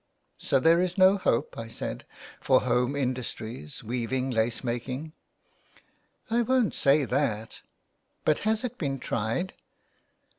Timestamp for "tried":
8.97-9.53